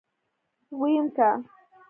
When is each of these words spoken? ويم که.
ويم 0.79 1.07
که. 1.15 1.29